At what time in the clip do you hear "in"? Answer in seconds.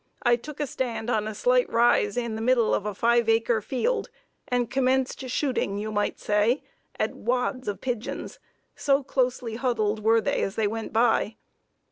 2.17-2.33